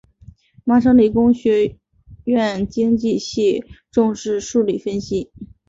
[0.63, 1.77] 麻省理工学
[2.23, 5.29] 院经济系重视数理分析。